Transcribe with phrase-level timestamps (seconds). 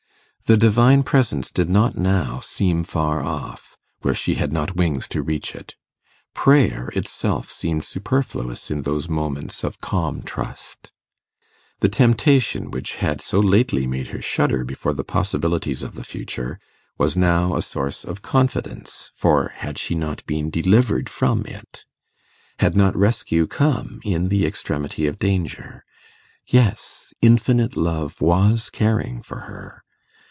[0.47, 5.21] The Divine Presence did not now seem far off, where she had not wings to
[5.23, 5.75] reach it;
[6.33, 10.91] prayer itself seemed superfluous in those moments of calm trust.
[11.79, 16.59] The temptation which had so lately made her shudder before the possibilities of the future,
[16.97, 21.85] was now a source of confidence; for had she not been delivered from it?
[22.59, 25.85] Had not rescue come in the extremity of danger?
[26.45, 29.83] Yes; Infinite Love was caring for her.